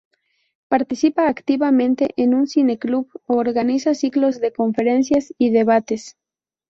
Participa 0.67 1.27
activamente 1.29 2.09
en 2.17 2.33
un 2.33 2.47
cineclub, 2.47 3.07
organiza 3.27 3.93
ciclos 3.93 4.39
de 4.39 4.51
conferencias 4.51 5.31
y 5.37 5.51
debates. 5.51 6.17